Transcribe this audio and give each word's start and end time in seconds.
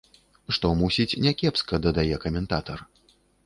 Што, 0.57 0.71
мусіць, 0.79 1.19
някепска, 1.27 1.83
дадае 1.87 2.09
каментатар. 2.27 2.87